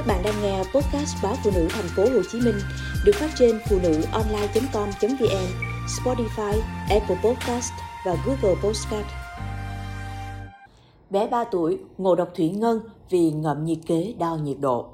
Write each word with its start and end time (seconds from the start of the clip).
Các 0.00 0.06
bạn 0.06 0.22
đang 0.22 0.42
nghe 0.42 0.58
podcast 0.58 1.16
báo 1.22 1.34
phụ 1.44 1.50
nữ 1.54 1.68
thành 1.70 1.88
phố 1.96 2.02
Hồ 2.02 2.22
Chí 2.32 2.40
Minh 2.40 2.54
được 3.04 3.12
phát 3.14 3.30
trên 3.38 3.60
phụ 3.70 3.78
nữ 3.82 4.02
online.com.vn, 4.12 5.46
Spotify, 5.86 6.60
Apple 6.90 7.16
Podcast 7.24 7.72
và 8.06 8.16
Google 8.26 8.60
Podcast. 8.62 9.06
Bé 11.10 11.26
3 11.26 11.44
tuổi 11.44 11.78
ngộ 11.98 12.14
độc 12.14 12.28
thủy 12.36 12.48
ngân 12.48 12.80
vì 13.10 13.30
ngậm 13.30 13.64
nhiệt 13.64 13.78
kế 13.86 14.14
đo 14.18 14.36
nhiệt 14.36 14.56
độ. 14.60 14.86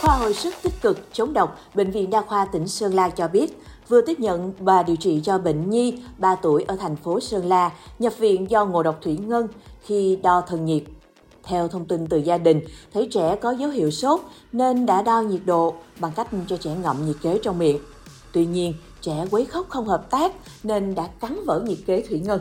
Khoa 0.00 0.16
hồi 0.16 0.34
sức 0.34 0.54
tích 0.62 0.80
cực 0.82 1.08
chống 1.12 1.32
độc, 1.32 1.58
Bệnh 1.74 1.90
viện 1.90 2.10
Đa 2.10 2.22
khoa 2.22 2.44
tỉnh 2.44 2.68
Sơn 2.68 2.94
La 2.94 3.08
cho 3.08 3.28
biết, 3.28 3.62
vừa 3.88 4.00
tiếp 4.00 4.20
nhận 4.20 4.52
và 4.58 4.82
điều 4.82 4.96
trị 4.96 5.20
cho 5.24 5.38
bệnh 5.38 5.70
nhi 5.70 5.98
3 6.18 6.34
tuổi 6.34 6.64
ở 6.68 6.76
thành 6.76 6.96
phố 6.96 7.20
Sơn 7.20 7.46
La 7.46 7.70
nhập 7.98 8.18
viện 8.18 8.50
do 8.50 8.66
ngộ 8.66 8.82
độc 8.82 8.98
thủy 9.02 9.18
ngân 9.26 9.48
khi 9.82 10.18
đo 10.22 10.40
thân 10.40 10.64
nhiệt. 10.64 10.82
Theo 11.42 11.68
thông 11.68 11.84
tin 11.84 12.06
từ 12.06 12.18
gia 12.18 12.38
đình, 12.38 12.60
thấy 12.92 13.08
trẻ 13.12 13.36
có 13.36 13.50
dấu 13.50 13.70
hiệu 13.70 13.90
sốt 13.90 14.20
nên 14.52 14.86
đã 14.86 15.02
đo 15.02 15.20
nhiệt 15.20 15.40
độ 15.44 15.74
bằng 16.00 16.12
cách 16.16 16.28
cho 16.48 16.56
trẻ 16.56 16.76
ngậm 16.82 17.06
nhiệt 17.06 17.16
kế 17.22 17.38
trong 17.42 17.58
miệng. 17.58 17.78
Tuy 18.32 18.46
nhiên, 18.46 18.74
trẻ 19.00 19.24
quấy 19.30 19.44
khóc 19.44 19.66
không 19.68 19.88
hợp 19.88 20.10
tác 20.10 20.32
nên 20.62 20.94
đã 20.94 21.06
cắn 21.06 21.44
vỡ 21.46 21.60
nhiệt 21.60 21.78
kế 21.86 22.02
thủy 22.08 22.20
ngân. 22.20 22.40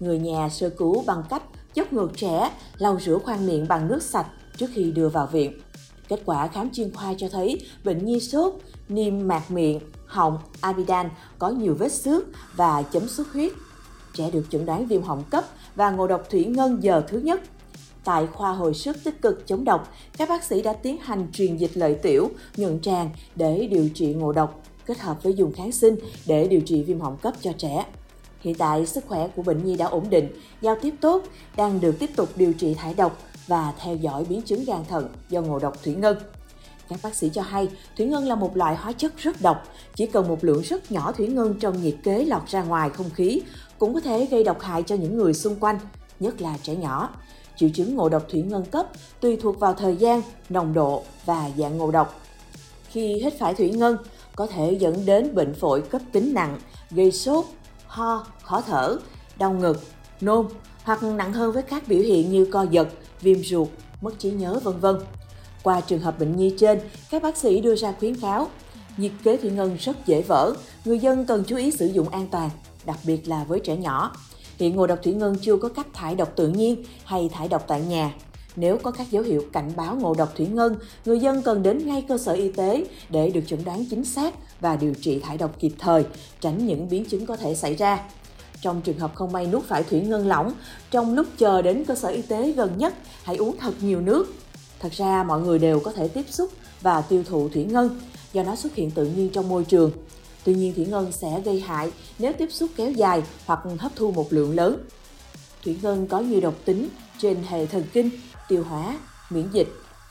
Người 0.00 0.18
nhà 0.18 0.48
sơ 0.48 0.68
cứu 0.68 1.02
bằng 1.06 1.22
cách 1.30 1.42
dốc 1.74 1.92
ngược 1.92 2.16
trẻ, 2.16 2.50
lau 2.78 2.98
rửa 3.00 3.18
khoang 3.18 3.46
miệng 3.46 3.68
bằng 3.68 3.88
nước 3.88 4.02
sạch 4.02 4.26
trước 4.56 4.66
khi 4.74 4.90
đưa 4.90 5.08
vào 5.08 5.26
viện. 5.26 5.60
Kết 6.08 6.22
quả 6.24 6.48
khám 6.48 6.70
chuyên 6.70 6.94
khoa 6.94 7.14
cho 7.18 7.28
thấy 7.28 7.60
bệnh 7.84 8.04
nhi 8.04 8.20
sốt, 8.20 8.54
niêm 8.88 9.28
mạc 9.28 9.50
miệng, 9.50 9.80
họng, 10.10 10.38
amidan 10.60 11.08
có 11.38 11.48
nhiều 11.48 11.74
vết 11.78 11.92
xước 11.92 12.24
và 12.56 12.82
chấm 12.82 13.08
xuất 13.08 13.32
huyết. 13.32 13.52
Trẻ 14.14 14.30
được 14.30 14.44
chẩn 14.50 14.66
đoán 14.66 14.86
viêm 14.86 15.02
họng 15.02 15.24
cấp 15.30 15.44
và 15.74 15.90
ngộ 15.90 16.06
độc 16.06 16.30
thủy 16.30 16.44
ngân 16.44 16.82
giờ 16.82 17.02
thứ 17.08 17.18
nhất. 17.18 17.40
Tại 18.04 18.26
khoa 18.26 18.52
hồi 18.52 18.74
sức 18.74 18.96
tích 19.04 19.22
cực 19.22 19.46
chống 19.46 19.64
độc, 19.64 19.92
các 20.18 20.28
bác 20.28 20.44
sĩ 20.44 20.62
đã 20.62 20.72
tiến 20.72 20.96
hành 21.00 21.26
truyền 21.32 21.56
dịch 21.56 21.70
lợi 21.74 21.94
tiểu, 21.94 22.30
nhuận 22.56 22.80
tràng 22.80 23.10
để 23.36 23.68
điều 23.70 23.88
trị 23.94 24.14
ngộ 24.14 24.32
độc, 24.32 24.62
kết 24.86 24.98
hợp 24.98 25.22
với 25.22 25.34
dùng 25.34 25.52
kháng 25.52 25.72
sinh 25.72 25.96
để 26.26 26.48
điều 26.48 26.60
trị 26.60 26.82
viêm 26.82 27.00
họng 27.00 27.16
cấp 27.16 27.34
cho 27.40 27.52
trẻ. 27.58 27.86
Hiện 28.40 28.54
tại, 28.54 28.86
sức 28.86 29.04
khỏe 29.08 29.28
của 29.28 29.42
bệnh 29.42 29.64
nhi 29.64 29.76
đã 29.76 29.86
ổn 29.86 30.10
định, 30.10 30.28
giao 30.60 30.76
tiếp 30.82 30.94
tốt, 31.00 31.24
đang 31.56 31.80
được 31.80 31.98
tiếp 31.98 32.10
tục 32.16 32.28
điều 32.36 32.52
trị 32.52 32.74
thải 32.74 32.94
độc 32.94 33.18
và 33.46 33.72
theo 33.78 33.96
dõi 33.96 34.24
biến 34.28 34.42
chứng 34.42 34.64
gan 34.64 34.84
thận 34.88 35.08
do 35.28 35.40
ngộ 35.40 35.58
độc 35.58 35.82
thủy 35.82 35.94
ngân. 35.94 36.16
Các 36.90 37.00
bác 37.02 37.14
sĩ 37.14 37.30
cho 37.34 37.42
hay, 37.42 37.68
thủy 37.96 38.06
ngân 38.06 38.28
là 38.28 38.34
một 38.34 38.56
loại 38.56 38.76
hóa 38.76 38.92
chất 38.92 39.16
rất 39.16 39.42
độc, 39.42 39.64
chỉ 39.94 40.06
cần 40.06 40.28
một 40.28 40.44
lượng 40.44 40.62
rất 40.62 40.92
nhỏ 40.92 41.12
thủy 41.12 41.26
ngân 41.26 41.54
trong 41.54 41.82
nhiệt 41.82 41.94
kế 42.02 42.24
lọt 42.24 42.42
ra 42.48 42.62
ngoài 42.62 42.90
không 42.90 43.10
khí 43.10 43.42
cũng 43.78 43.94
có 43.94 44.00
thể 44.00 44.26
gây 44.26 44.44
độc 44.44 44.60
hại 44.60 44.82
cho 44.82 44.94
những 44.94 45.18
người 45.18 45.34
xung 45.34 45.56
quanh, 45.56 45.78
nhất 46.20 46.40
là 46.40 46.58
trẻ 46.62 46.74
nhỏ. 46.74 47.10
Triệu 47.56 47.68
chứng 47.74 47.96
ngộ 47.96 48.08
độc 48.08 48.22
thủy 48.28 48.42
ngân 48.42 48.64
cấp 48.64 48.86
tùy 49.20 49.36
thuộc 49.36 49.60
vào 49.60 49.74
thời 49.74 49.96
gian, 49.96 50.22
nồng 50.48 50.74
độ 50.74 51.02
và 51.24 51.50
dạng 51.58 51.78
ngộ 51.78 51.90
độc. 51.90 52.20
Khi 52.88 53.14
hít 53.14 53.34
phải 53.38 53.54
thủy 53.54 53.70
ngân, 53.70 53.96
có 54.36 54.46
thể 54.46 54.76
dẫn 54.80 55.06
đến 55.06 55.34
bệnh 55.34 55.54
phổi 55.54 55.80
cấp 55.80 56.02
tính 56.12 56.34
nặng, 56.34 56.58
gây 56.90 57.12
sốt, 57.12 57.44
ho, 57.86 58.26
khó 58.42 58.60
thở, 58.60 58.98
đau 59.38 59.52
ngực, 59.52 59.82
nôn 60.20 60.46
hoặc 60.82 61.02
nặng 61.02 61.32
hơn 61.32 61.52
với 61.52 61.62
các 61.62 61.88
biểu 61.88 62.00
hiện 62.00 62.32
như 62.32 62.44
co 62.44 62.62
giật, 62.62 62.88
viêm 63.20 63.42
ruột, 63.44 63.68
mất 64.00 64.18
trí 64.18 64.30
nhớ 64.30 64.60
vân 64.64 64.80
vân. 64.80 64.96
Qua 65.62 65.80
trường 65.80 66.00
hợp 66.00 66.18
bệnh 66.18 66.36
nhi 66.36 66.54
trên, 66.58 66.80
các 67.10 67.22
bác 67.22 67.36
sĩ 67.36 67.60
đưa 67.60 67.76
ra 67.76 67.94
khuyến 67.98 68.14
cáo 68.14 68.48
nhiệt 68.96 69.12
kế 69.24 69.36
thủy 69.36 69.50
ngân 69.50 69.76
rất 69.80 70.06
dễ 70.06 70.22
vỡ, 70.22 70.54
người 70.84 70.98
dân 70.98 71.26
cần 71.26 71.44
chú 71.46 71.56
ý 71.56 71.70
sử 71.70 71.86
dụng 71.86 72.08
an 72.08 72.26
toàn, 72.30 72.50
đặc 72.84 72.98
biệt 73.04 73.28
là 73.28 73.44
với 73.44 73.60
trẻ 73.60 73.76
nhỏ. 73.76 74.16
Hiện 74.58 74.76
ngộ 74.76 74.86
độc 74.86 74.98
thủy 75.02 75.12
ngân 75.12 75.36
chưa 75.42 75.56
có 75.56 75.68
cách 75.68 75.86
thải 75.92 76.14
độc 76.14 76.32
tự 76.36 76.48
nhiên 76.48 76.84
hay 77.04 77.28
thải 77.32 77.48
độc 77.48 77.64
tại 77.66 77.80
nhà. 77.80 78.14
Nếu 78.56 78.78
có 78.78 78.90
các 78.90 79.10
dấu 79.10 79.22
hiệu 79.22 79.44
cảnh 79.52 79.72
báo 79.76 79.96
ngộ 79.96 80.14
độc 80.14 80.36
thủy 80.36 80.46
ngân, 80.46 80.76
người 81.04 81.18
dân 81.18 81.42
cần 81.42 81.62
đến 81.62 81.86
ngay 81.86 82.04
cơ 82.08 82.18
sở 82.18 82.32
y 82.32 82.52
tế 82.52 82.84
để 83.08 83.30
được 83.30 83.40
chẩn 83.46 83.64
đoán 83.64 83.84
chính 83.90 84.04
xác 84.04 84.34
và 84.60 84.76
điều 84.76 84.94
trị 84.94 85.20
thải 85.20 85.38
độc 85.38 85.58
kịp 85.58 85.72
thời, 85.78 86.04
tránh 86.40 86.66
những 86.66 86.88
biến 86.88 87.04
chứng 87.04 87.26
có 87.26 87.36
thể 87.36 87.54
xảy 87.54 87.74
ra. 87.74 88.00
Trong 88.60 88.80
trường 88.80 88.98
hợp 88.98 89.14
không 89.14 89.32
may 89.32 89.46
nuốt 89.46 89.64
phải 89.64 89.82
thủy 89.82 90.00
ngân 90.00 90.28
lỏng, 90.28 90.52
trong 90.90 91.14
lúc 91.14 91.26
chờ 91.38 91.62
đến 91.62 91.84
cơ 91.84 91.94
sở 91.94 92.08
y 92.08 92.22
tế 92.22 92.52
gần 92.52 92.78
nhất, 92.78 92.94
hãy 93.22 93.36
uống 93.36 93.56
thật 93.58 93.72
nhiều 93.80 94.00
nước. 94.00 94.34
Thật 94.80 94.92
ra 94.92 95.22
mọi 95.22 95.40
người 95.40 95.58
đều 95.58 95.80
có 95.80 95.92
thể 95.92 96.08
tiếp 96.08 96.24
xúc 96.30 96.50
và 96.80 97.00
tiêu 97.00 97.24
thụ 97.24 97.48
thủy 97.48 97.64
ngân 97.64 98.00
do 98.32 98.42
nó 98.42 98.56
xuất 98.56 98.74
hiện 98.74 98.90
tự 98.90 99.04
nhiên 99.06 99.30
trong 99.32 99.48
môi 99.48 99.64
trường. 99.64 99.92
Tuy 100.44 100.54
nhiên 100.54 100.74
thủy 100.74 100.86
ngân 100.86 101.12
sẽ 101.12 101.40
gây 101.40 101.60
hại 101.60 101.92
nếu 102.18 102.32
tiếp 102.38 102.48
xúc 102.52 102.70
kéo 102.76 102.90
dài 102.90 103.22
hoặc 103.46 103.60
hấp 103.78 103.92
thu 103.96 104.10
một 104.10 104.32
lượng 104.32 104.54
lớn. 104.54 104.78
Thủy 105.64 105.78
ngân 105.82 106.06
có 106.06 106.20
nhiều 106.20 106.40
độc 106.40 106.54
tính 106.64 106.88
trên 107.18 107.36
hệ 107.48 107.66
thần 107.66 107.84
kinh, 107.92 108.10
tiêu 108.48 108.64
hóa, 108.68 108.98
miễn 109.30 109.48
dịch, 109.52 109.68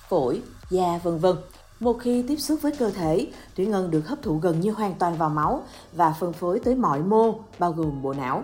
phổi, 0.10 0.42
da 0.70 1.00
vân 1.04 1.18
vân. 1.18 1.36
Một 1.80 1.98
khi 2.00 2.24
tiếp 2.28 2.36
xúc 2.40 2.60
với 2.62 2.72
cơ 2.72 2.92
thể, 2.92 3.28
thủy 3.58 3.66
ngân 3.66 3.92
được 3.92 4.08
hấp 4.08 4.22
thụ 4.22 4.38
gần 4.38 4.62
như 4.62 4.72
hoàn 4.72 4.96
toàn 4.96 5.18
vào 5.18 5.30
máu 5.30 5.64
và 5.94 6.16
phân 6.20 6.34
phối 6.34 6.60
tới 6.60 6.76
mọi 6.76 7.00
mô, 7.00 7.36
bao 7.60 7.72
gồm 7.72 8.02
bộ 8.02 8.14
não. 8.14 8.44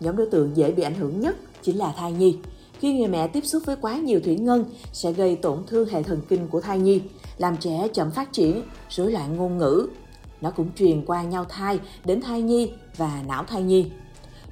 Nhóm 0.00 0.16
đối 0.16 0.26
tượng 0.26 0.56
dễ 0.56 0.72
bị 0.72 0.82
ảnh 0.82 0.94
hưởng 0.94 1.20
nhất 1.20 1.36
chính 1.62 1.78
là 1.78 1.94
thai 1.96 2.12
nhi. 2.12 2.38
Khi 2.80 2.92
người 2.92 3.08
mẹ 3.08 3.28
tiếp 3.28 3.46
xúc 3.46 3.62
với 3.66 3.76
quá 3.80 3.96
nhiều 3.96 4.20
thủy 4.24 4.36
ngân 4.36 4.64
sẽ 4.92 5.12
gây 5.12 5.36
tổn 5.36 5.58
thương 5.66 5.88
hệ 5.88 6.02
thần 6.02 6.20
kinh 6.28 6.48
của 6.48 6.60
thai 6.60 6.78
nhi, 6.78 7.02
làm 7.38 7.56
trẻ 7.56 7.88
chậm 7.92 8.10
phát 8.10 8.32
triển, 8.32 8.62
rối 8.90 9.12
loạn 9.12 9.36
ngôn 9.36 9.58
ngữ. 9.58 9.88
Nó 10.40 10.50
cũng 10.50 10.68
truyền 10.76 11.04
qua 11.04 11.22
nhau 11.22 11.44
thai 11.48 11.80
đến 12.04 12.20
thai 12.20 12.42
nhi 12.42 12.72
và 12.96 13.22
não 13.28 13.44
thai 13.44 13.62
nhi. 13.62 13.90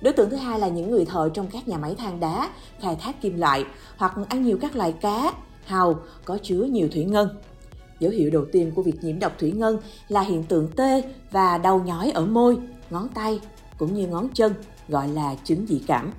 Đối 0.01 0.13
tượng 0.13 0.31
thứ 0.31 0.37
hai 0.37 0.61
là 0.61 0.69
những 0.69 0.91
người 0.91 1.05
thợ 1.05 1.29
trong 1.29 1.47
các 1.47 1.69
nhà 1.69 1.79
máy 1.79 1.95
than 1.95 2.21
đá, 2.21 2.51
khai 2.81 2.97
thác 3.01 3.23
kim 3.23 3.39
loại 3.39 3.65
hoặc 3.97 4.13
ăn 4.29 4.43
nhiều 4.43 4.59
các 4.61 4.77
loại 4.77 4.93
cá, 4.93 5.33
hàu 5.65 6.01
có 6.25 6.39
chứa 6.43 6.63
nhiều 6.63 6.89
thủy 6.93 7.05
ngân. 7.05 7.29
Dấu 8.01 8.13
hiệu 8.13 8.31
đầu 8.31 8.45
tiên 8.53 8.73
của 8.75 8.83
việc 8.83 9.05
nhiễm 9.05 9.19
độc 9.19 9.33
thủy 9.39 9.53
ngân 9.53 9.79
là 10.09 10.21
hiện 10.21 10.43
tượng 10.45 10.69
tê 10.77 11.03
và 11.31 11.59
đau 11.59 11.83
nhói 11.87 12.11
ở 12.11 12.27
môi, 12.27 12.59
ngón 12.91 13.09
tay 13.09 13.41
cũng 13.79 13.95
như 13.95 14.07
ngón 14.07 14.29
chân, 14.35 14.55
gọi 14.89 15.09
là 15.09 15.35
chứng 15.45 15.67
dị 15.69 15.81
cảm. 15.87 16.13